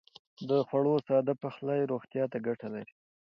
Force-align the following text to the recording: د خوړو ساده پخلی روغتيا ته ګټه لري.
د 0.49 0.51
خوړو 0.67 0.95
ساده 1.07 1.33
پخلی 1.43 1.79
روغتيا 1.91 2.23
ته 2.31 2.37
ګټه 2.47 2.67
لري. 2.73 2.91